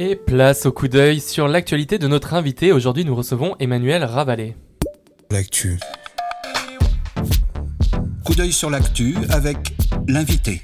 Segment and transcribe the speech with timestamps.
[0.00, 2.70] Et place au coup d'œil sur l'actualité de notre invité.
[2.70, 4.54] Aujourd'hui, nous recevons Emmanuel Ravalet.
[5.28, 5.80] L'actu.
[8.24, 9.56] Coup d'œil sur l'actu avec
[10.06, 10.62] l'invité.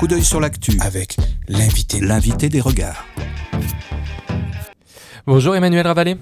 [0.00, 1.16] Coup d'œil sur l'actu Avec
[1.46, 2.00] l'invité.
[2.00, 3.06] l'invité des regards.
[5.28, 6.16] Bonjour Emmanuel Ravalet.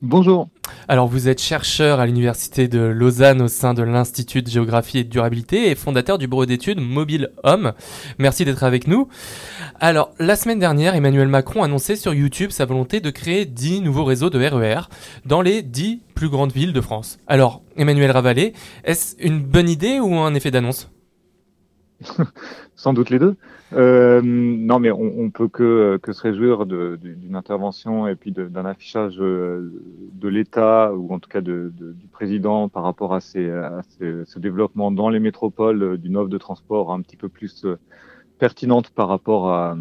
[0.00, 0.48] Bonjour.
[0.90, 5.04] Alors vous êtes chercheur à l'université de Lausanne au sein de l'Institut de géographie et
[5.04, 7.74] de durabilité et fondateur du bureau d'études Mobile Homme.
[8.18, 9.06] Merci d'être avec nous.
[9.78, 14.02] Alors la semaine dernière, Emmanuel Macron annonçait sur YouTube sa volonté de créer 10 nouveaux
[14.02, 14.88] réseaux de RER
[15.26, 17.18] dans les 10 plus grandes villes de France.
[17.28, 18.52] Alors Emmanuel Ravalet,
[18.82, 20.90] est-ce une bonne idée ou un effet d'annonce?
[22.76, 23.36] Sans doute les deux.
[23.72, 29.20] Euh, non, mais on, on peut que, se réjouir d'une intervention et puis d'un affichage
[29.20, 29.70] euh,
[30.12, 34.90] de l'État ou en tout cas du président par rapport à, ces, à ce développement
[34.90, 37.66] dans les métropoles euh, d'une offre de transport un petit peu plus
[38.38, 39.76] pertinente par rapport à,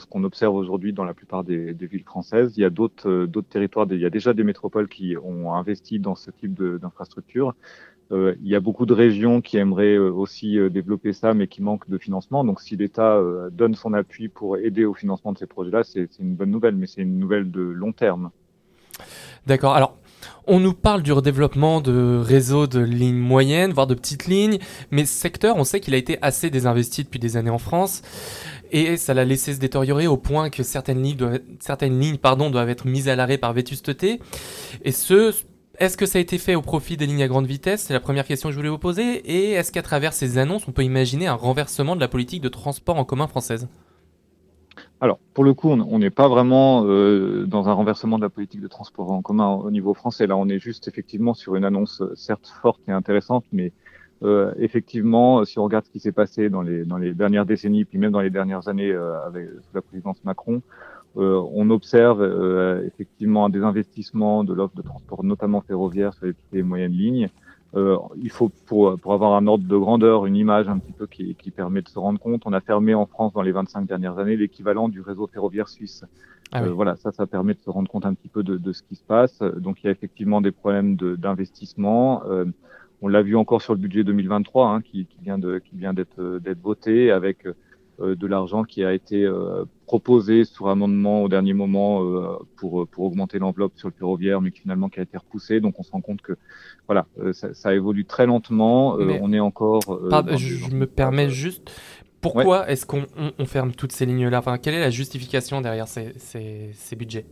[0.00, 2.54] ce qu'on observe aujourd'hui dans la plupart des, des villes françaises.
[2.56, 6.16] Il y a d'autres territoires, il y a déjà des métropoles qui ont investi dans
[6.16, 7.50] ce type de- d'infrastructure.
[7.50, 7.54] Euh,
[8.10, 11.62] il y a beaucoup de régions qui aimeraient euh, aussi euh, développer ça, mais qui
[11.62, 12.44] manquent de financement.
[12.44, 16.08] Donc, si l'État euh, donne son appui pour aider au financement de ces projets-là, c'est
[16.18, 18.30] une bonne nouvelle, mais c'est une nouvelle de long terme.
[19.46, 19.74] D'accord.
[19.74, 19.96] Alors,
[20.46, 24.58] on nous parle du redéveloppement de réseaux de lignes moyennes, voire de petites lignes,
[24.90, 28.02] mais secteur, on sait qu'il a été assez désinvesti depuis des années en France,
[28.70, 33.08] et ça l'a laissé se détériorer au point que certaines lignes, pardon, doivent être mises
[33.08, 34.20] à l'arrêt par vétusteté.
[34.82, 35.32] Et ce,
[35.78, 37.82] est-ce que ça a été fait au profit des lignes à grande vitesse?
[37.82, 39.16] C'est la première question que je voulais vous poser.
[39.30, 42.48] Et est-ce qu'à travers ces annonces, on peut imaginer un renversement de la politique de
[42.48, 43.68] transport en commun française?
[45.00, 48.60] Alors, pour le coup, on n'est pas vraiment euh, dans un renversement de la politique
[48.60, 50.26] de transport en commun au niveau français.
[50.26, 53.72] Là, on est juste effectivement sur une annonce certes forte et intéressante, mais
[54.22, 58.12] euh, effectivement, si on regarde ce qui s'est passé dans les, dernières décennies, puis même
[58.12, 60.62] dans les dernières années euh, avec la présidence Macron,
[61.22, 66.54] on observe euh, effectivement un désinvestissement de l'offre de transport, notamment ferroviaire, sur les petites
[66.54, 67.28] et moyennes lignes.
[67.76, 71.06] Euh, il faut, pour, pour avoir un ordre de grandeur, une image un petit peu
[71.08, 73.86] qui, qui permet de se rendre compte, on a fermé en France dans les 25
[73.86, 76.04] dernières années l'équivalent du réseau ferroviaire suisse.
[76.52, 78.72] Ah Euh, voilà, ça, ça permet de se rendre compte un petit peu de, de
[78.72, 79.40] ce qui se passe.
[79.40, 82.22] Donc, il y a effectivement des problèmes de- d'investissement.
[82.26, 82.44] Euh,
[83.02, 85.92] on l'a vu encore sur le budget 2023, hein, qui, qui vient de, qui vient
[85.94, 87.54] d'être euh, d'être voté avec euh,
[88.00, 93.04] de l'argent qui a été euh, proposé sur amendement au dernier moment euh, pour pour
[93.04, 95.60] augmenter l'enveloppe sur le ferroviaire, mais qui finalement qui a été repoussé.
[95.60, 96.32] Donc, on se rend compte que
[96.86, 98.98] voilà, euh, ça, ça évolue très lentement.
[98.98, 99.82] Euh, Mais- on est encore.
[99.88, 101.70] euh, Pardon, je, me permets juste.
[102.20, 104.38] Pourquoi est-ce qu'on on- on ferme toutes ces lignes-là?
[104.38, 107.26] Enfin, quelle est la justification derrière ces, ces- ces budgets?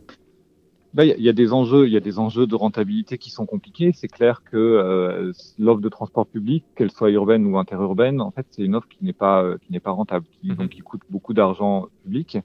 [0.93, 2.53] Là, il y a- il y, a des enjeux, il y a des enjeux de
[2.55, 3.91] rentabilité qui sont compliqués.
[3.93, 8.45] C'est clair que euh, l'offre de transport public, qu'elle soit urbaine ou interurbaine, en fait,
[8.51, 10.55] c'est une offre qui n'est pas euh, qui n'est pas rentable, qui, Mhm.
[10.57, 12.37] donc qui coûte beaucoup d'argent public.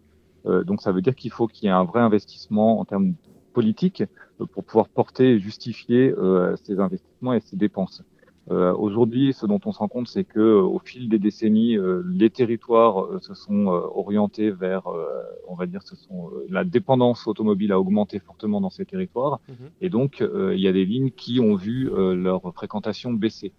[0.46, 3.14] Euh, donc, ça veut dire qu'il faut qu'il y ait un vrai investissement en termes
[3.52, 4.02] politiques
[4.40, 8.02] euh, pour pouvoir porter et justifier euh, ces investissements et ces dépenses.
[8.50, 11.76] Euh, Aujourd'hui, ce dont on se rend compte, c'est que euh, au fil des décennies,
[11.76, 15.06] euh, les territoires euh, se sont euh, orientés vers, euh,
[15.48, 19.40] on va dire, ce sont euh, la dépendance automobile a augmenté fortement dans ces territoires,
[19.80, 23.52] et donc euh, il y a des lignes qui ont vu euh, leur fréquentation baisser.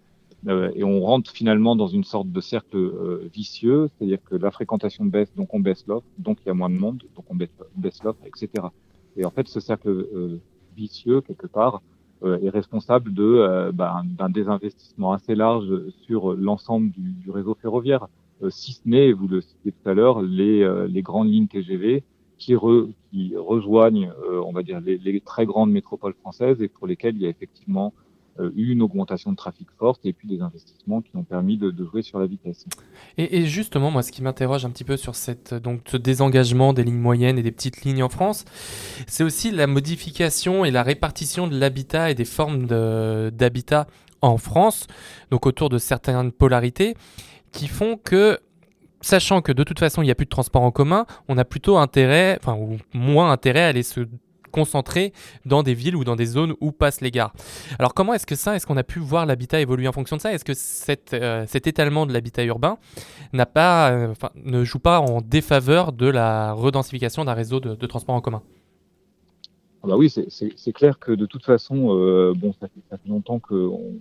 [0.48, 4.50] Euh, et on rentre finalement dans une sorte de cercle euh, vicieux, c'est-à-dire que la
[4.50, 7.36] fréquentation baisse, donc on baisse l'offre, donc il y a moins de monde, donc on
[7.36, 8.68] baisse, l'offre, etc.
[9.16, 10.40] Et en fait, ce cercle euh,
[10.76, 11.82] vicieux, quelque part,
[12.22, 15.70] est responsable de euh, bah, d'un désinvestissement assez large
[16.02, 18.08] sur l'ensemble du, du réseau ferroviaire,
[18.42, 21.46] euh, si ce n'est, vous le citiez tout à l'heure, les, euh, les grandes lignes
[21.48, 22.02] TGV
[22.38, 26.68] qui, re, qui rejoignent, euh, on va dire, les, les très grandes métropoles françaises et
[26.68, 28.09] pour lesquelles il y a effectivement euh,
[28.54, 32.02] une augmentation de trafic forte et puis des investissements qui ont permis de, de jouer
[32.02, 32.66] sur la vitesse.
[33.18, 36.84] Et, justement, moi, ce qui m'interroge un petit peu sur cette, donc, ce désengagement des
[36.84, 38.44] lignes moyennes et des petites lignes en France,
[39.06, 43.86] c'est aussi la modification et la répartition de l'habitat et des formes d'habitat
[44.22, 44.86] en France,
[45.30, 46.94] donc autour de certaines polarités,
[47.52, 48.38] qui font que,
[49.00, 51.44] sachant que de toute façon, il n'y a plus de transport en commun, on a
[51.44, 54.06] plutôt intérêt, enfin, ou moins intérêt à aller se
[54.50, 55.12] concentrer
[55.46, 57.32] dans des villes ou dans des zones où passent les gares.
[57.78, 60.20] Alors comment est-ce que ça, est-ce qu'on a pu voir l'habitat évoluer en fonction de
[60.20, 60.32] ça?
[60.32, 60.52] Est-ce que
[61.14, 62.78] euh, cet étalement de l'habitat urbain
[63.34, 68.42] euh, ne joue pas en défaveur de la redensification d'un réseau de, transport en commun?
[69.82, 73.38] Ah bah oui, c'est- clair que de toute façon, euh, ça fait, ça fait longtemps
[73.38, 73.94] qu'on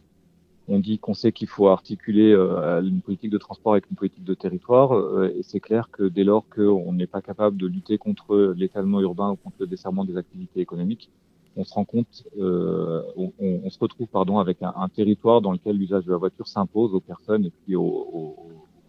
[0.69, 4.24] on dit qu'on sait qu'il faut articuler euh, une politique de transport avec une politique
[4.24, 7.98] de territoire, euh, et c'est clair que dès lors qu'on n'est pas capable de lutter
[7.98, 11.10] contre l'étalement urbain ou contre le desserrement des activités économiques,
[11.56, 16.06] on se rend compte, euh, on, se retrouve pardon avec un, territoire dans lequel l'usage
[16.06, 18.38] de la voiture s'impose aux personnes et puis aux,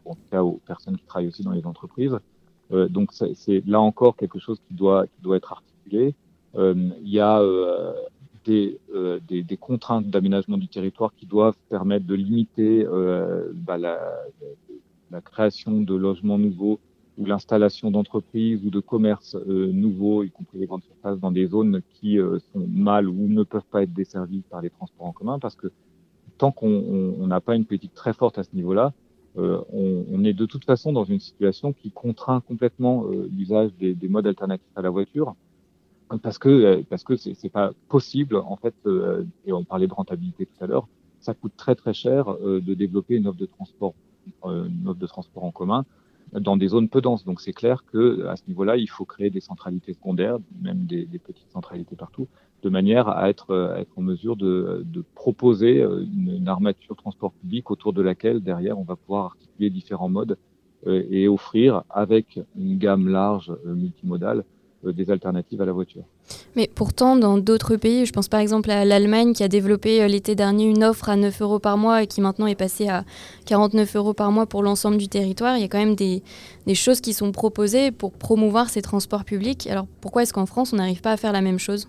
[0.05, 2.17] en tout cas aux personnes qui travaillent aussi dans les entreprises.
[2.71, 6.15] Donc c'est là encore quelque chose qui doit qui doit être articulé.
[6.55, 7.43] Il y a
[8.51, 12.85] des, euh, des, contraintes d'aménagement du territoire qui doivent permettre de limiter
[13.55, 14.01] bah, la,
[15.21, 16.81] création de logements nouveaux
[17.21, 21.47] ou l'installation d'entreprises ou de commerces euh, nouveaux, y compris les grandes surfaces, dans des
[21.47, 25.13] zones qui euh, sont mal ou ne peuvent pas être desservies par les transports en
[25.13, 25.69] commun, parce que
[26.39, 28.95] tant qu'on n'a pas une politique très forte à ce niveau-là,
[29.37, 34.27] euh, on, est de toute façon dans une situation qui contraint complètement l'usage des, modes
[34.27, 35.37] alternatifs à la voiture,
[36.19, 38.75] parce que parce que c'est pas possible en fait,
[39.47, 40.89] et on parlait de rentabilité tout à l'heure,
[41.21, 43.95] ça coûte très très cher de développer une offre de transport,
[44.45, 45.85] une offre de transport en commun
[46.33, 47.25] dans des zones peu denses.
[47.25, 51.05] Donc c'est clair que à ce niveau-là, il faut créer des centralités secondaires, même des,
[51.05, 52.29] des petites centralités partout,
[52.63, 56.95] de manière à être, à être en mesure de, de proposer euh, une, une, armature
[56.97, 60.37] transport public autour de laquelle derrière on va pouvoir articuler différents modes
[60.87, 64.43] euh, et offrir avec une gamme large euh, multimodale euh,
[64.85, 66.03] des alternatives à la voiture.
[66.57, 70.09] Mais pourtant, dans d'autres pays, je pense par exemple à l'Allemagne qui a développé euh,
[70.09, 73.05] l'été dernier une offre à 9 euros par mois et qui maintenant est passée à
[73.47, 75.57] 49 euros par mois pour l'ensemble du territoire.
[75.57, 76.23] Il y a quand même des,
[76.67, 79.67] des, choses qui sont proposées pour promouvoir ces transports publics.
[79.67, 81.89] Alors pourquoi est-ce qu'en France, on n'arrive pas à faire la même chose?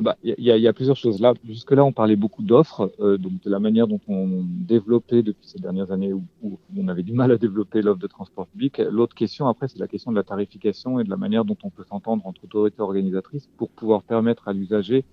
[0.00, 1.20] Bah, y, a, y, a plusieurs choses.
[1.20, 5.46] Là, jusque-là, on parlait beaucoup d'offres, euh, donc de la manière dont on développait depuis
[5.46, 8.78] ces dernières années où, où on avait du mal à développer l'offre de transport public.
[8.78, 11.68] L'autre question, après, c'est la question de la tarification et de la manière dont on
[11.68, 15.04] peut s'entendre entre autorités organisatrices pour pouvoir permettre à l'usager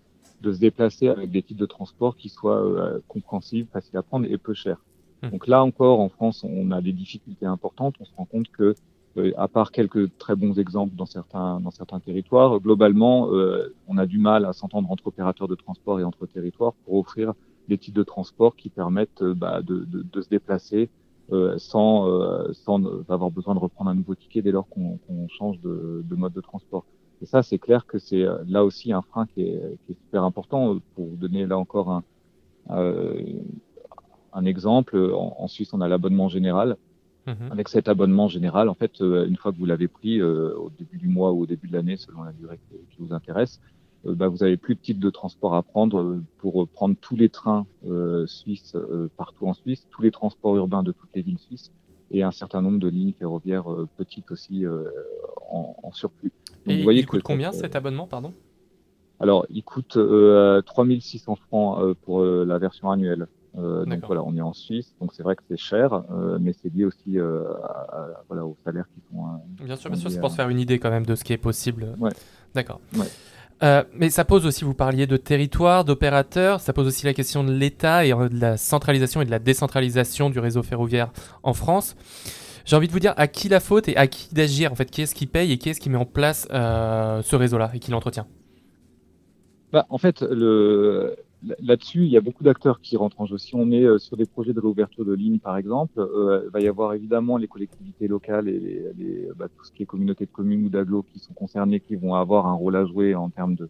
[0.42, 4.28] de se déplacer avec des types de transport qui soient euh, compréhensibles, faciles à prendre
[4.30, 4.82] et peu chers.
[5.22, 5.30] Mmh.
[5.32, 7.96] Donc là encore, en France, on a des difficultés importantes.
[8.00, 8.76] On se rend compte que
[9.38, 14.46] à part quelques très bons exemples dans certains, territoires, globalement, euh, on a du mal
[14.46, 17.34] à s'entendre entre opérateurs de transport et entre territoires pour offrir
[17.70, 20.90] des types de transport qui permettent euh, bah, de, se déplacer
[21.32, 22.52] euh, sans, euh,
[23.08, 26.34] avoir besoin de reprendre un nouveau ticket dès lors qu'on qu change de, de, mode
[26.34, 26.84] de transport.
[27.22, 30.80] Et ça, c'est clair que c'est là aussi un frein qui est, super important.
[30.96, 32.02] Pour vous donner là encore
[32.70, 36.78] un, exemple, en Suisse, on a l'abonnement général
[37.30, 37.52] Mmh.
[37.52, 40.70] Avec cet abonnement général, en fait, euh, une fois que vous l'avez pris euh, au
[40.70, 43.60] début du mois ou au début de l'année, selon la durée qui vous intéresse,
[44.08, 47.30] euh, bah, vous avez plus de type de transport à prendre pour prendre tous les
[47.30, 47.68] trains
[48.26, 48.76] suisses
[49.18, 51.72] partout en Suisse, tous les transports urbains de toutes les villes suisses
[52.12, 53.66] et un certain nombre de lignes ferroviaires
[53.98, 54.66] petites aussi
[55.52, 56.32] en, en, surplus.
[56.66, 58.34] Donc, et vous voyez il coûte combien cet abonnement, pardon?
[59.20, 63.28] Alors, il coûte euh, 3600 francs pour la version annuelle.
[63.58, 66.54] Euh, donc voilà, on est en Suisse, donc c'est vrai que c'est cher, euh, mais
[66.54, 69.24] c'est lié aussi euh, à, voilà, aux salaires qui sont.
[69.64, 71.34] Bien sûr, bien sûr, c'est pour se faire une idée quand même de ce qui
[71.34, 71.96] est possible.
[72.00, 72.12] Ouais.
[72.54, 72.80] D'accord.
[72.96, 73.08] Ouais.
[73.62, 77.44] Euh, mais ça pose aussi, vous parliez de territoire, d'opérateurs, ça pose aussi la question
[77.44, 81.12] de l'État et de la centralisation et de la décentralisation du réseau ferroviaire
[81.44, 81.98] en France.
[82.66, 84.90] J'ai envie de vous dire à qui la faute et à qui d'agir en fait,
[84.90, 87.92] qui est-ce qui paye et qui est-ce qui met en place ce réseau-là et qui
[87.92, 88.28] l'entretient?
[89.74, 91.16] Bah, En fait, le,
[91.60, 93.38] Là-dessus, il y a beaucoup d'acteurs qui rentrent en jeu.
[93.38, 96.52] Si on est euh, sur des projets de réouverture de lignes, par exemple, euh, il
[96.52, 99.86] va y avoir évidemment les collectivités locales et les, les, bah, tout ce qui est
[99.86, 103.16] communauté de communes ou d'agglos qui sont concernés, qui vont avoir un rôle à jouer
[103.16, 103.70] en termes de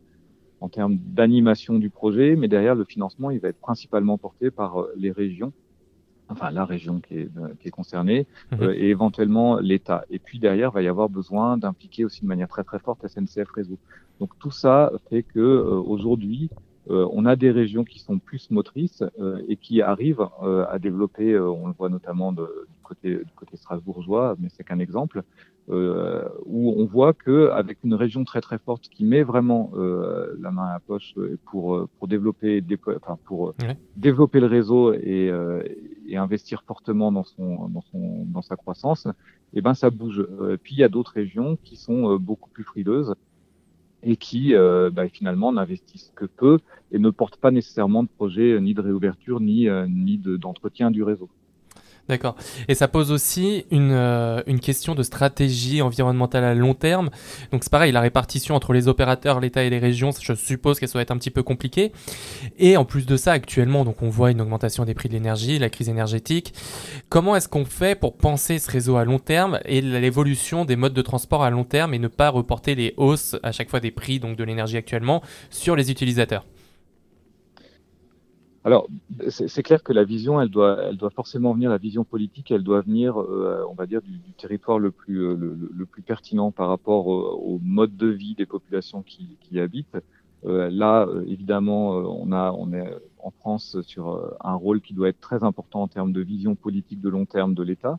[0.62, 4.82] en termes d'animation du projet, mais derrière le financement, il va être principalement porté par
[4.82, 5.54] euh, les régions,
[6.28, 7.30] enfin la région qui est,
[7.60, 8.56] qui est concernée, mmh.
[8.62, 10.06] euh, et éventuellement l'État.
[10.10, 13.08] Et puis derrière, il va y avoir besoin d'impliquer aussi de manière très très forte
[13.08, 13.78] SNCF Réseau.
[14.20, 16.56] Donc tout ça fait que euh, aujourd'hui, euh,
[16.90, 21.38] on a des régions qui sont plus motrices euh, et qui arrivent euh, à développer,
[21.40, 25.24] on le voit notamment de, du, côté, du côté strasbourgeois, mais c'est qu'un exemple,
[25.68, 30.64] où on voit que avec une région très très forte qui met vraiment la main
[30.64, 31.14] à la poche
[31.46, 33.78] pour pour développer enfin, pour ouais.
[33.96, 35.32] développer le réseau et,
[36.08, 40.26] et, investir fortement dans son dans son dans sa croissance, et eh ben ça bouge.
[40.64, 43.14] puis il y a d'autres régions qui sont beaucoup plus frileuses
[44.04, 46.60] et qui euh, bah, finalement n'investissent que peu
[46.92, 50.92] et ne portent pas nécessairement de projet euh, ni de réouverture ni, euh, ni d'entretien
[50.92, 51.30] du réseau.
[52.10, 52.36] D'accord.
[52.68, 57.12] Et ça pose aussi une, euh, une, question de stratégie environnementale à long terme.
[57.52, 60.90] Donc c'est pareil, la répartition entre les opérateurs, l'État et les régions, je suppose qu'elle
[60.90, 61.92] soit être un petit peu compliquée.
[62.58, 65.60] Et en plus de ça, actuellement, donc on voit une augmentation des prix de l'énergie,
[65.60, 66.56] la crise énergétique.
[67.10, 70.96] Comment est-ce qu'on fait pour penser ce réseau à long terme et l'évolution des modes
[70.96, 73.92] de transport à long terme et ne pas reporter les hausses à chaque fois des
[73.92, 76.44] prix donc de l'énergie actuellement sur les utilisateurs?
[78.66, 78.88] Alors,
[79.30, 83.20] c'est clair que la vision, elle doit, forcément venir, la vision politique, elle doit venir,
[83.20, 85.36] euh, on va dire, du, territoire le plus, euh,
[85.74, 87.22] le, plus pertinent par rapport au,
[87.56, 89.98] au, mode de vie des populations qui, y habitent.
[90.44, 95.88] là, évidemment, on est en France sur un rôle qui doit être très important en
[95.88, 97.98] termes de vision politique de long terme de l'État.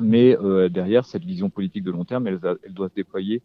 [0.00, 0.36] Mais
[0.70, 3.42] derrière, cette vision politique de long terme, elle doit se déployer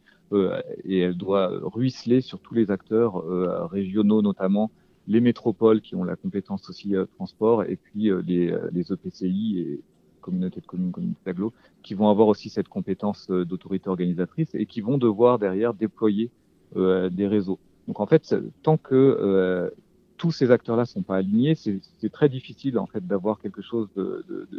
[0.84, 3.24] et elle doit ruisseler sur tous les acteurs
[3.70, 4.72] régionaux, notamment
[5.08, 9.82] les métropoles qui ont la compétence aussi transport, et puis les, les EPCI et
[10.22, 14.82] communautés de communes, communautés d'agglo, qui vont avoir aussi cette compétence d'autorité organisatrice et qui
[14.82, 16.30] vont devoir derrière déployer
[16.76, 17.60] des réseaux.
[17.88, 19.72] Donc en fait, tant que
[20.18, 23.88] tous ces acteurs-là sont pas alignés, c'est très difficile en fait d'avoir quelque chose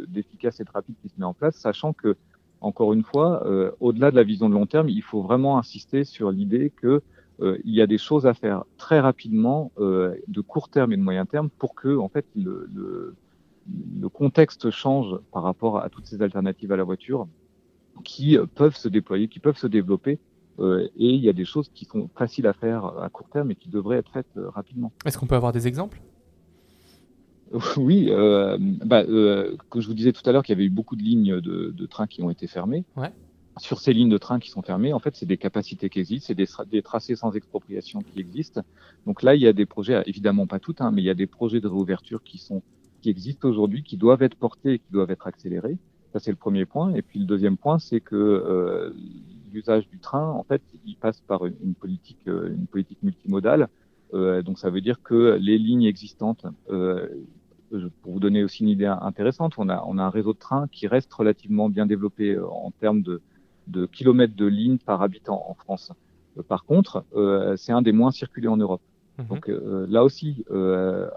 [0.07, 2.15] d'efficace de, et de rapide qui se met en place, sachant que
[2.61, 6.03] encore une fois, euh, au-delà de la vision de long terme, il faut vraiment insister
[6.03, 7.01] sur l'idée que euh,
[7.41, 11.01] il y a des choses à faire très rapidement, euh, de court terme et de
[11.01, 13.15] moyen terme, pour que en fait le, le,
[14.01, 17.27] le, contexte change par rapport à toutes ces alternatives à la voiture,
[18.03, 20.19] qui peuvent se déployer, qui peuvent se développer
[20.59, 23.51] euh, et il y a des choses qui sont faciles à faire à court terme
[23.51, 24.91] et qui devraient être faites euh, rapidement.
[25.05, 26.01] Est-ce qu'on peut avoir des exemples?
[27.77, 30.69] Oui, euh, bah, euh, que je vous disais tout à l'heure qu'il y avait eu
[30.69, 32.85] beaucoup de lignes de, de trains qui ont été fermées.
[32.95, 33.11] Ouais.
[33.59, 36.27] Sur ces lignes de train qui sont fermées, en fait, c'est des capacités qui existent,
[36.27, 38.61] c'est des, tracés sans expropriation qui existent.
[39.05, 41.15] Donc là, il y a des projets, évidemment pas toutes, hein, mais il y a
[41.15, 42.61] des projets de réouverture qui sont
[43.01, 45.77] qui existent aujourd'hui, qui doivent être portés et qui doivent être accélérés.
[46.11, 46.93] Ça, c'est le premier point.
[46.95, 48.93] Et puis le deuxième point, c'est que euh,
[49.53, 53.69] l'usage du train, en fait, il passe par une, politique, euh, une politique multimodale.
[54.13, 58.85] Euh, donc ça veut dire que les lignes existantes, pour vous donner aussi une idée
[58.85, 62.71] intéressante, on a, on a un réseau de trains qui reste relativement bien développé en
[62.71, 63.21] termes de,
[63.67, 65.91] de kilomètres de lignes par habitant en France.
[66.47, 67.03] Par contre,
[67.57, 68.81] c'est un des moins circulés en Europe.
[69.17, 69.23] Mmh.
[69.27, 69.51] Donc
[69.89, 70.45] là aussi,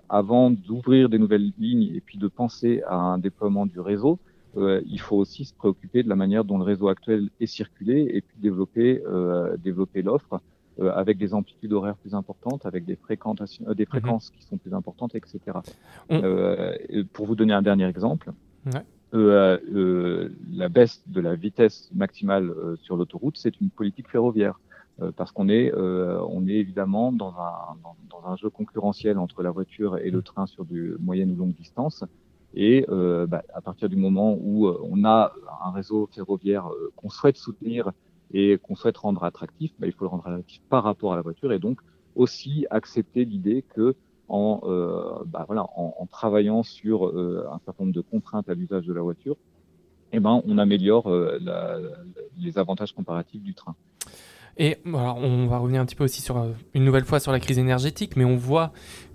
[0.09, 4.19] avant d'ouvrir des nouvelles lignes et puis de penser à un déploiement du réseau,
[4.57, 8.11] euh, il faut aussi se préoccuper de la manière dont le réseau actuel est circulé
[8.13, 10.41] et puis développer, euh, développer l'offre
[10.81, 13.87] euh, avec des amplitudes horaires plus importantes, avec des, fréquentations, euh, mhm.
[13.87, 15.41] fréquences qui sont plus importantes, etc.
[16.11, 16.21] On...
[17.13, 18.33] pour vous donner un dernier exemple,
[18.67, 18.85] ouais.
[19.13, 22.53] La baisse de la vitesse maximale
[22.83, 24.59] sur l'autoroute, c'est une politique ferroviaire
[25.17, 29.43] parce qu'on est, euh, on est évidemment dans un, dans, dans, un jeu concurrentiel entre
[29.43, 30.23] la voiture et le mhm.
[30.23, 32.05] train sur du moyenne ou longue distance.
[32.55, 35.33] Et euh, bah, à partir du moment où euh, on a
[35.65, 37.93] un réseau ferroviaire euh, qu'on souhaite soutenir
[38.33, 41.23] et qu'on souhaite rendre attractif, bah, il faut le rendre attractif par rapport à la
[41.23, 41.81] voiture et donc
[42.15, 43.95] aussi accepter l'idée que
[44.33, 48.87] en, euh, bah, voilà, en, travaillant sur euh, un certain nombre de contraintes à l'usage
[48.87, 49.37] de la voiture,
[50.11, 51.39] eh ben, on améliore euh,
[52.39, 53.77] les avantages comparatifs du train.
[54.57, 57.41] Et alors, on va revenir un petit peu aussi sur une nouvelle fois sur la
[57.41, 58.73] crise énergétique, mais on voit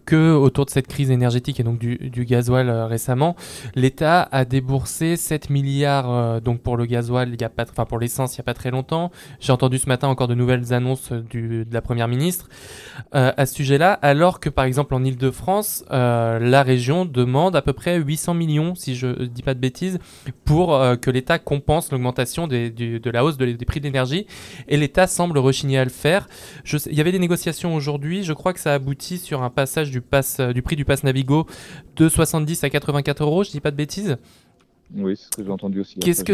[0.07, 3.35] que autour de cette crise énergétique et donc du, du gasoil euh, récemment,
[3.75, 7.85] l'État a déboursé 7 milliards euh, donc pour le gasoil, il y a pas, enfin
[7.85, 9.11] pour l'essence il n'y a pas très longtemps.
[9.39, 12.47] J'ai entendu ce matin encore de nouvelles annonces du, de la Première ministre
[13.15, 17.61] euh, à ce sujet-là, alors que par exemple en Ile-de-France, euh, la région demande à
[17.61, 19.99] peu près 800 millions, si je dis pas de bêtises,
[20.45, 24.25] pour euh, que l'État compense l'augmentation de la hausse de, des prix de l'énergie.
[24.67, 26.27] Et l'État semble rechigner à le faire.
[26.85, 29.96] Il y avait des négociations aujourd'hui, je crois que ça aboutit sur un passage du
[29.97, 31.47] du, pass, euh, du prix du pass Navigo
[31.95, 34.17] de 70 à 84 euros, je dis pas de bêtises
[34.95, 35.99] oui, c'est ce que j'ai entendu aussi.
[35.99, 36.33] Qu'est-ce que,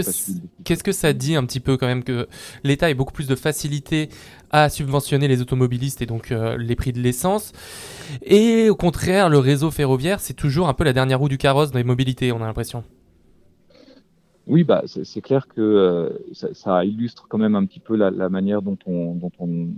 [0.64, 2.28] qu'est-ce que ça dit un petit peu quand même que
[2.64, 4.10] l'État ait beaucoup plus de facilité
[4.52, 7.52] à subventionner les automobilistes et donc euh, les prix de l'essence?
[8.22, 11.72] Et au contraire, le réseau ferroviaire, c'est toujours un peu la dernière roue du carrosse
[11.72, 12.84] dans les mobilités, on a l'impression.
[14.46, 18.12] Oui, bah, c'est clair que euh, ça, ça, illustre quand même un petit peu la,
[18.12, 19.70] la manière dont on, dont on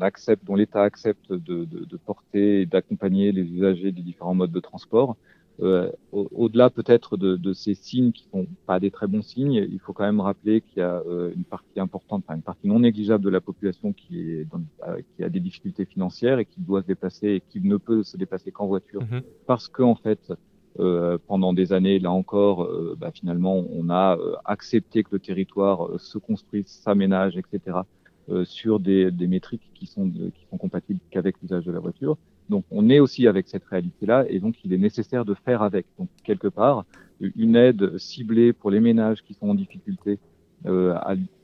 [0.00, 4.52] accepte, dont l'État accepte de, de, de porter et d'accompagner les usagers des différents modes
[4.52, 5.16] de transport.
[5.60, 9.78] Euh, Au-delà peut-être de, de, ces signes qui sont pas des très bons signes, il
[9.78, 12.80] faut quand même rappeler qu'il y a euh, une partie importante, enfin une partie non
[12.80, 14.62] négligeable de la population qui, est dans,
[15.16, 18.16] qui a des difficultés financières et qui doit se déplacer et qui ne peut se
[18.16, 19.20] déplacer qu'en voiture mmh.
[19.46, 20.32] parce que en fait
[20.80, 25.18] euh, pendant des années, là encore, euh, bah, finalement, on a euh, accepté que le
[25.18, 27.78] territoire euh, se construise, s'aménage, etc.,
[28.44, 32.16] sur des, des, métriques qui sont, de, qui sont compatibles qu'avec l'usage de la voiture.
[32.48, 35.86] Donc, on est aussi avec cette réalité-là, et donc il est nécessaire de faire avec.
[35.98, 36.86] Donc, quelque part,
[37.20, 40.18] une aide ciblée pour les ménages qui sont en difficulté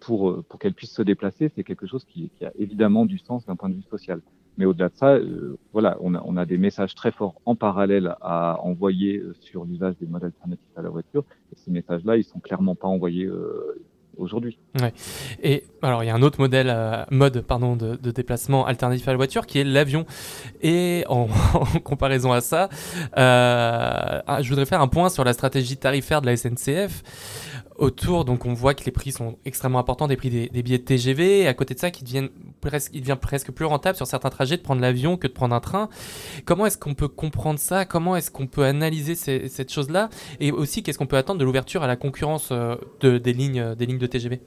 [0.01, 3.45] pour, pour qu'elles puissent se déplacer, c'est quelque chose qui, qui a évidemment du sens
[3.45, 4.23] d'un point de vue social.
[4.59, 8.59] Mais au-delà de ça, euh, voilà, on a, des messages très forts en parallèle à
[8.63, 11.25] envoyer euh, sur l'usage des modes alternatifs à la voiture.
[11.53, 13.81] Et ces messages-là, ils sont clairement pas envoyés euh,
[14.17, 14.59] aujourd'hui.
[14.81, 14.93] Ouais.
[15.45, 16.75] Et alors, il y a un autre modèle,
[17.13, 20.07] mode pardon, de, déplacement alternatif à la voiture qui est l'avion.
[20.61, 21.29] Et en,
[21.85, 22.69] comparaison à ça,
[23.15, 27.05] ah, je voudrais faire un point sur la stratégie tarifaire de la SNCF
[27.79, 28.25] autour.
[28.25, 31.41] Donc on voit que les prix sont extrêmement importants, des prix des, billets de TGV.
[31.41, 32.29] Et à côté de ça, deviennent
[32.61, 35.55] presque, il devient presque plus rentable sur certains trajets de prendre l'avion que de prendre
[35.55, 35.89] un train.
[36.45, 37.85] Comment est-ce qu'on peut comprendre ça?
[37.85, 40.11] Comment est-ce qu'on peut analyser cette chose-là?
[40.41, 43.75] Et aussi, qu'est-ce qu'on peut attendre de l'ouverture à la concurrence euh, de, des, lignes,
[43.77, 44.41] des lignes de TGV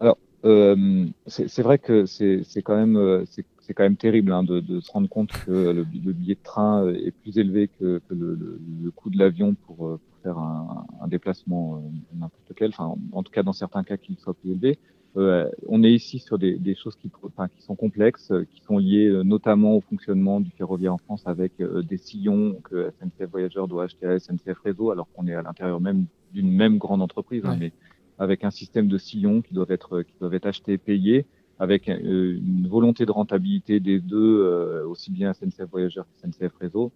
[0.00, 4.80] Alors, euh, c'est vrai que c'est quand même euh, c'est quand même terrible hein, de,
[4.80, 8.60] se rendre compte que le, billet de train est plus élevé que, le,
[8.94, 11.82] coût de l'avion pour, faire un, un déplacement
[12.14, 14.78] n'importe quel, enfin en tout cas dans certains cas qu'il soit plus élevé.
[15.16, 18.76] Euh, on est ici sur des, des choses qui, enfin, qui sont complexes, qui sont
[18.76, 23.84] liées notamment au fonctionnement du ferroviaire en France avec des sillons que SNCF Voyageurs doit
[23.84, 27.44] acheter à SNCF Réseau alors qu'on est à l'intérieur même d'une même grande entreprise.
[27.46, 27.72] Hein, mais
[28.18, 31.26] avec un système de sillons qui doivent être, qui doivent être achetés et payés,
[31.58, 36.54] avec euh, une volonté de rentabilité des deux, euh, aussi bien SNCF Voyageurs que SNCF
[36.60, 36.92] Réseau.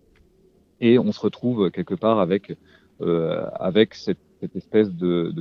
[0.81, 2.55] Et on se retrouve quelque part avec, euh,
[3.01, 5.33] avec cette, cette, espèce de,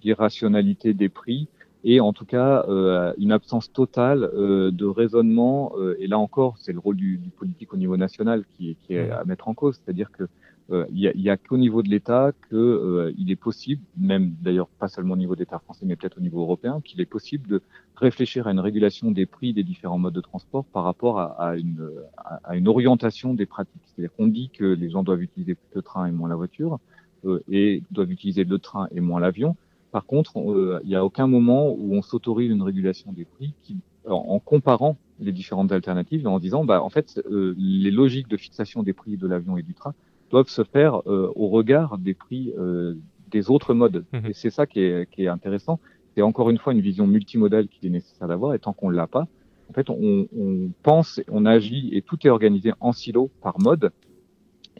[0.00, 1.48] d'irrationalité de, de, des prix
[1.84, 5.72] et en tout cas euh, une absence totale euh, de raisonnement.
[5.76, 8.94] Euh, et là encore, c'est le rôle du, du, politique au niveau national qui, qui
[8.94, 10.24] est à mettre en cause, c'est-à-dire que
[10.70, 14.68] euh, il n'y a, a qu'au niveau de l'État qu'il euh, est possible, même d'ailleurs
[14.68, 17.48] pas seulement au niveau de l'État français, mais peut-être au niveau européen, qu'il est possible
[17.48, 17.62] de
[17.96, 21.56] réfléchir à une régulation des prix des différents modes de transport par rapport à, à,
[21.56, 23.82] une, à, une, orientation des pratiques.
[23.86, 26.78] C'est-à-dire qu'on dit que les gens doivent utiliser plus le train et moins la voiture,
[27.24, 29.56] euh, et doivent utiliser le train et moins l'avion.
[29.92, 33.54] Par contre, euh, il n'y a aucun moment où on s'autorise une régulation des prix
[33.62, 33.76] qui,
[34.08, 38.82] en comparant les différentes alternatives, en disant, bah, en fait, euh, les logiques de fixation
[38.82, 39.94] des prix de l'avion et du train
[40.32, 42.94] doivent se faire euh, au regard des prix euh,
[43.30, 44.04] des autres modes.
[44.12, 44.26] Mmh.
[44.26, 45.78] Et c'est ça qui est, qui est intéressant.
[46.14, 48.54] C'est encore une fois une vision multimodale qu'il est nécessaire d'avoir.
[48.54, 49.26] Et tant qu'on ne l'a pas,
[49.70, 53.92] en fait, on, on, pense, on agit et tout est organisé en silo par mode.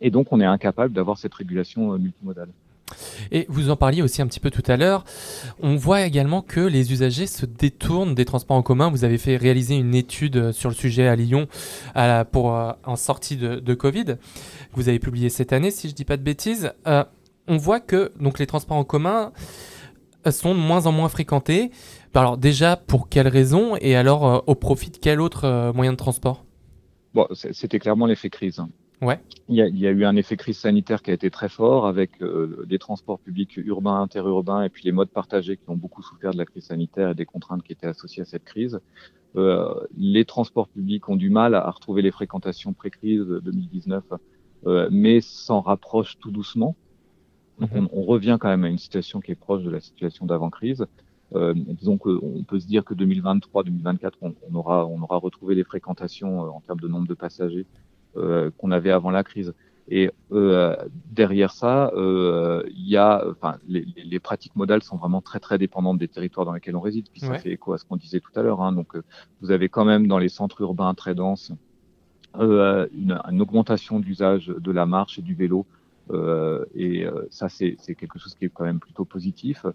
[0.00, 2.50] Et donc, on est incapable d'avoir cette régulation euh, multimodale.
[3.31, 5.05] Et vous en parliez aussi un petit peu tout à l'heure.
[5.61, 8.91] On voit également que les usagers se détournent des transports en commun.
[8.91, 11.49] Vous avez fait réaliser une étude sur le sujet à Lyon
[12.31, 14.17] pour euh, en sortie de, Covid.
[14.75, 16.73] Vous avez publié cette année, si je dis pas de bêtises.
[16.87, 17.05] Euh,
[17.49, 19.33] on voit que donc les transports en commun
[20.31, 21.71] sont de moins en moins fréquentés.
[22.15, 25.93] Alors déjà, pour quelles raisons Et alors, euh, au profit de quel autre euh, moyen
[25.93, 26.45] de transport?
[27.15, 28.63] Bon, c'était clairement l'effet crise.
[29.02, 29.21] Ouais.
[29.49, 31.49] Il y, a, il y, a, eu un effet crise sanitaire qui a été très
[31.49, 35.76] fort avec euh, les transports publics urbains, interurbains et puis les modes partagés qui ont
[35.76, 38.80] beaucoup souffert de la crise sanitaire et des contraintes qui étaient associées à cette crise.
[39.34, 44.04] Euh, les transports publics ont du mal à, retrouver les fréquentations pré-crise 2019,
[44.67, 46.76] euh, mais s'en rapprochent tout doucement.
[47.58, 47.88] Donc mhm.
[47.93, 50.86] on, on, revient quand même à une situation qui est proche de la situation d'avant-crise.
[51.34, 55.65] Euh, disons qu'on peut se dire que 2023-2024, on, on, aura, on aura retrouvé les
[55.65, 57.67] fréquentations euh, en termes de nombre de passagers
[58.15, 59.55] qu'on avait avant la crise.
[59.89, 60.77] Et euh,
[61.11, 65.59] derrière ça, euh, il y a, enfin, les, les, pratiques modales sont vraiment très très
[65.59, 67.09] dépendantes des territoires dans lesquels on réside.
[67.11, 67.39] Puis ça ouais.
[67.39, 68.63] fait écho à ce qu'on disait tout à l'heure.
[68.63, 68.73] Hein.
[68.73, 68.97] Donc,
[69.41, 71.53] vous avez quand même dans les centres urbains très denses
[72.41, 75.67] une, une, augmentation d'usage de la marche et du vélo.
[76.75, 79.67] et ça, c'est quelque chose qui est quand même plutôt positif.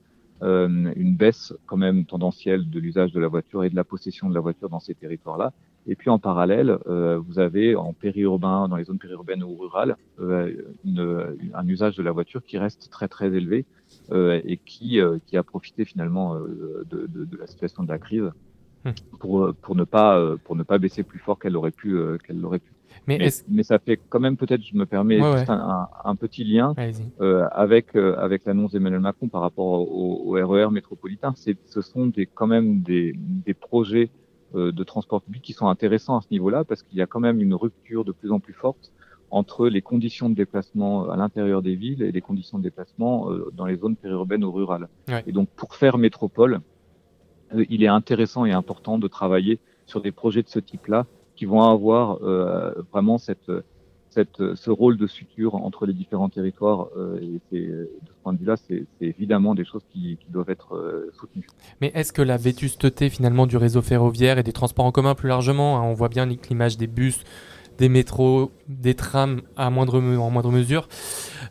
[0.43, 4.29] Euh, une baisse quand même tendancielle de l'usage de la voiture et de la possession
[4.29, 5.51] de la voiture dans ces territoires-là.
[5.87, 9.95] Et puis en parallèle, euh, vous avez en périurbain, dans les zones périurbaines ou rurales,
[10.19, 13.65] euh, une, un usage de la voiture qui reste très très élevé
[14.11, 18.29] euh, et qui, qui a profité finalement de, de, de, la situation de la crise
[18.85, 18.93] hum.
[19.19, 21.97] pour, pour, ne, pas, pour ne pas baisser plus fort qu'elle aurait pu.
[22.25, 22.71] qu'elle aurait pu.
[23.05, 25.55] Mais, mais, mais, ça fait quand même peut-être, je me permets, ouais, juste ouais.
[25.55, 26.73] un, un, petit lien
[27.51, 31.31] avec avec l'annonce d'Emmanuel Macron par rapport au, au, RER métropolitain.
[31.37, 34.09] C'est, ce sont des quand même des, des projets
[34.53, 37.41] de transport public qui sont intéressants à ce niveau-là parce qu'il y a quand même
[37.41, 38.91] une rupture de plus en plus forte
[39.31, 43.51] entre les conditions de déplacement à l'intérieur des villes et les conditions de déplacement euh,
[43.53, 44.87] dans les zones périurbaines ou rurales.
[45.07, 45.23] Ouais.
[45.27, 46.61] Et donc pour faire métropole,
[47.53, 51.05] euh, il est intéressant et important de travailler sur des projets de ce type-là
[51.35, 53.51] qui vont avoir euh, vraiment cette,
[54.17, 56.87] cette, ce rôle de suture entre les différents territoires.
[56.97, 57.19] Euh,
[57.51, 61.47] et de ce point de vue-là, c'est évidemment des choses qui, doivent être euh, soutenues.
[61.81, 65.29] Mais est-ce que la vétusteté finalement du réseau ferroviaire et des transports en commun plus
[65.29, 67.23] largement, hein, on voit bien l'image des bus,
[67.77, 70.87] des métros, des trams à moindre, en moindre mesure,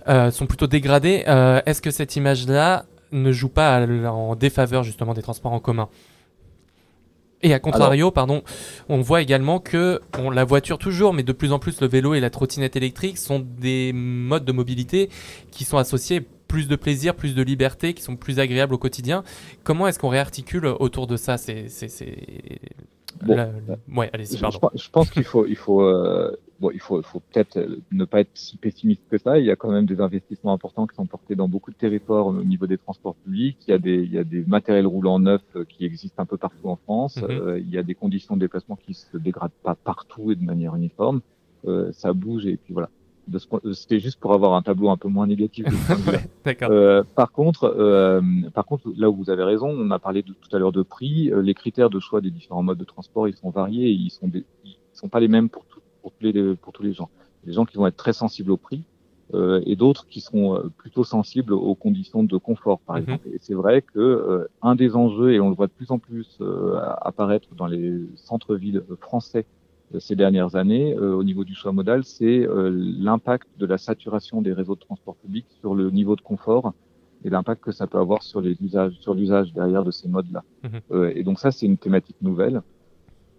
[0.09, 1.23] euh, sont plutôt dégradées.
[1.29, 5.89] Euh, est-ce que cette image-là ne joue pas en défaveur justement des transports en commun?
[7.47, 8.43] Et à contrario, Alors, pardon,
[8.89, 10.01] on voit également que
[10.33, 13.39] la voiture toujours, mais de plus en plus le vélo et la trottinette électrique sont
[13.39, 15.09] des modes de mobilité
[15.51, 19.25] qui sont associés plus de plaisir, plus de liberté, qui sont plus agréables au quotidien.
[19.65, 21.39] Comment est-ce qu'on réarticule autour de ça?
[21.39, 21.67] C'est
[23.23, 23.49] bon, la...
[23.95, 24.71] ouais, allez-y, pardon.
[24.75, 27.59] Je, je pense qu'il faut, il faut, euh, bon, il faut, faut peut-être
[27.91, 29.39] ne pas être si pessimiste que ça.
[29.39, 32.27] Il y a quand même des investissements importants qui sont portés dans beaucoup de territoires
[32.27, 33.59] au niveau des transports publics.
[33.67, 36.37] Il y a des, il y a des matériels roulants neufs qui existent un peu
[36.37, 37.17] partout en France.
[37.17, 37.59] Mhm.
[37.59, 40.75] il y a des conditions de déplacement qui se dégradent pas partout et de manière
[40.75, 41.21] uniforme.
[41.93, 42.91] ça bouge et puis voilà.
[43.73, 45.67] C'était juste pour avoir un tableau un peu moins négatif.
[46.63, 48.21] euh, par contre, euh,
[48.55, 50.83] par contre, là où vous avez raison, on a parlé de, tout à l'heure de
[50.83, 51.33] prix.
[51.33, 53.89] Euh, les critères de choix des différents modes de transport, ils sont variés.
[53.89, 54.31] Et ils sont,
[54.65, 55.65] ils sont pas les mêmes pour,
[56.07, 57.11] pour, tous les, pour tous les gens.
[57.45, 58.85] Les gens qui vont être très sensibles au prix
[59.35, 63.03] euh, et d'autres qui seront euh, plutôt sensibles aux conditions de confort, par mhm.
[63.03, 63.29] exemple.
[63.29, 65.99] Et c'est vrai que euh, un des enjeux, et on le voit de plus en
[65.99, 66.39] plus
[67.01, 69.47] apparaître dans les centres-villes français
[70.01, 74.75] ces dernières années au niveau du choix modal, c'est l'impact de la saturation des réseaux
[74.75, 76.75] de transport public sur le niveau de confort
[77.25, 80.43] et l'impact que ça peut avoir sur les usages, sur l'usage derrière de ces modes-là.
[80.65, 81.13] Mhm.
[81.15, 82.63] Et donc ça, c'est une thématique nouvelle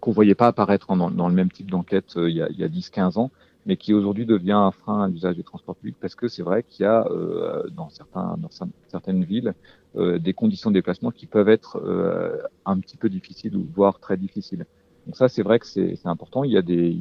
[0.00, 2.64] qu'on voyait pas apparaître dans, dans le même type d'enquête il y a, il y
[2.64, 3.30] a 10-15 ans,
[3.66, 6.62] mais qui aujourd'hui devient un frein à l'usage des transports publics parce que c'est vrai
[6.62, 7.06] qu'il y a
[7.72, 8.50] dans, certains, dans
[8.88, 9.54] certaines villes
[9.96, 11.82] des conditions de déplacement qui peuvent être
[12.64, 14.64] un petit peu difficiles ou voire très difficiles.
[15.06, 16.44] Donc ça, c'est vrai que c'est important.
[16.44, 16.98] Il y a des,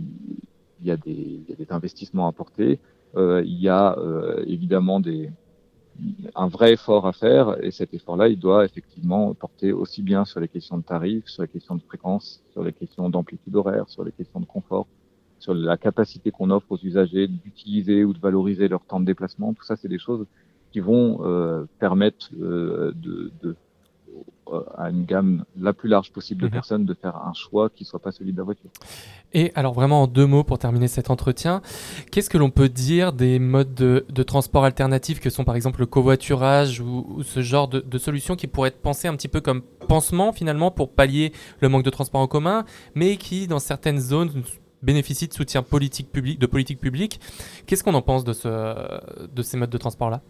[0.82, 2.80] il y a des, il y a des investissements à apporter.
[3.16, 5.30] Euh, il y a euh, évidemment des,
[6.36, 10.40] un vrai effort à faire et cet effort-là, il doit effectivement porter aussi bien sur
[10.40, 14.04] les questions de tarifs, sur les questions de fréquence, sur les questions d'amplitude horaire, sur
[14.04, 14.88] les questions de confort,
[15.40, 19.54] sur la capacité qu'on offre aux usagers d'utiliser ou de valoriser leur temps de déplacement.
[19.54, 20.26] Tout ça, c'est des choses
[20.72, 23.56] qui vont euh, permettre euh, de, de,
[24.78, 26.54] à une gamme la plus large possible de mhm.
[26.54, 28.70] personnes de faire un choix qui soit pas celui de la voiture.
[29.34, 31.62] Et alors vraiment en deux mots pour terminer cet entretien,
[32.12, 35.86] qu'est-ce que l'on peut dire des modes de, transport alternatifs que sont par exemple le
[35.86, 40.32] covoiturage ou, ce genre de, solutions qui pourraient être pensées un petit peu comme pansement
[40.32, 42.66] finalement pour pallier le manque de transport en commun,
[42.96, 44.44] mais qui dans certaines zones
[44.82, 47.20] bénéficient de soutien politique public, de politique publique.
[47.66, 50.22] Qu'est-ce qu'on en pense de, ce, de ces modes de transport-là?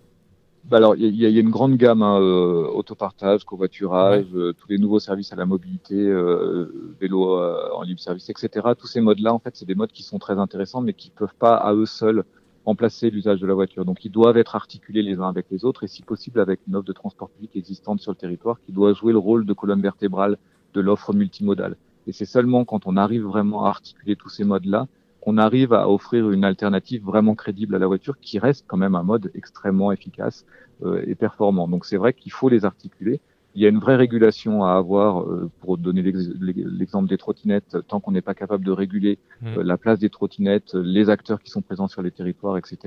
[0.68, 4.68] Bah alors, il y, y, a une grande gamme, hein, euh, autopartage, covoiturage, euh, tous
[4.68, 8.68] les nouveaux services à la mobilité, euh, vélo euh, en libre service, etc.
[8.78, 11.36] Tous ces modes-là, en fait, c'est des modes qui sont très intéressants, mais qui peuvent
[11.40, 12.26] pas à eux seuls
[12.66, 13.86] remplacer l'usage de la voiture.
[13.86, 16.76] Donc, ils doivent être articulés les uns avec les autres, et si possible avec une
[16.76, 19.82] offre de transport public existante sur le territoire, qui doit jouer le rôle de colonne
[19.82, 20.38] vertébrale
[20.74, 21.78] de l'offre multimodale.
[22.08, 24.88] Et c'est seulement quand on arrive vraiment à articuler tous ces modes-là
[25.28, 28.96] qu'on arrive à offrir une alternative vraiment crédible à la voiture qui reste quand même
[28.96, 30.46] un mode extrêmement efficace
[30.86, 31.68] euh, et performant.
[31.68, 33.20] Donc c'est vrai qu'il faut les articuler.
[33.54, 37.76] Il y a une vraie régulation à avoir euh, pour donner l'exemple des trottinettes.
[37.90, 39.48] Tant qu'on n'est pas capable de réguler mmh.
[39.58, 42.78] euh, la place des trottinettes, les acteurs qui sont présents sur les territoires, etc.,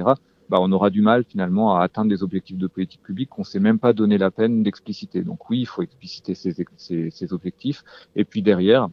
[0.48, 3.46] bah, on aura du mal finalement à atteindre des objectifs de politique publique qu'on ne
[3.46, 5.20] s'est même pas donné la peine d'expliciter.
[5.24, 7.84] Donc oui, il faut expliciter ces, ces, ces objectifs.
[8.16, 8.88] Et puis derrière,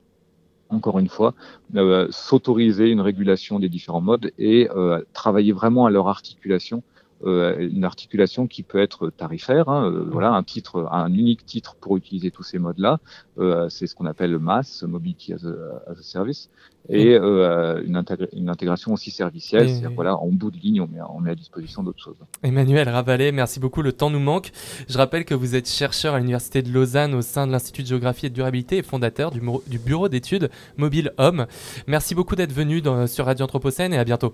[0.69, 1.33] encore une fois,
[1.75, 6.83] euh, s'autoriser une régulation des différents modes et euh, travailler vraiment à leur articulation
[7.25, 9.69] une articulation qui peut être tarifaire.
[9.69, 12.99] Hein, euh, voilà, un titre, un unique titre pour utiliser tous ces modes-là.
[13.39, 16.49] Euh, c'est ce qu'on appelle le MAS, Mobility as a, Service,
[16.89, 18.03] et une,
[18.33, 19.69] une, intégration aussi servicielle.
[19.69, 22.15] C'est voilà, en bout de ligne, on met, on met à disposition d'autres choses.
[22.43, 23.81] Emmanuel Ravalet, merci beaucoup.
[23.81, 24.51] Le temps nous manque.
[24.87, 27.87] Je rappelle que vous êtes chercheur à l'université de Lausanne au sein de l'Institut de
[27.87, 31.47] géographie et de durabilité et fondateur du, du bureau d'études Mobile Homme.
[31.87, 34.33] Merci beaucoup d'être venu dans, sur Radio Anthropocène et à bientôt.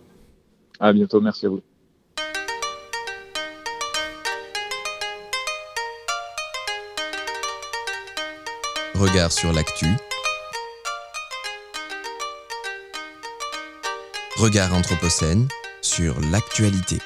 [0.80, 1.22] À bientôt.
[1.22, 1.62] Merci à vous.
[9.04, 9.86] Regard sur l'actu.
[14.38, 15.50] Regard Anthropocène
[15.82, 17.00] sur l'actualité.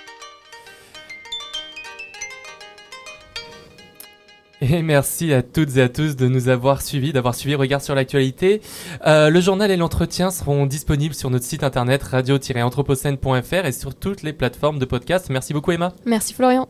[4.61, 7.95] Et merci à toutes et à tous de nous avoir suivis, d'avoir suivi Regard sur
[7.95, 8.61] l'actualité.
[9.07, 14.21] Euh, le journal et l'entretien seront disponibles sur notre site internet radio-anthropocène.fr et sur toutes
[14.21, 15.31] les plateformes de podcast.
[15.31, 15.93] Merci beaucoup Emma.
[16.05, 16.69] Merci Florian.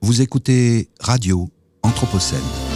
[0.00, 1.48] Vous écoutez Radio
[1.84, 2.69] Anthropocène.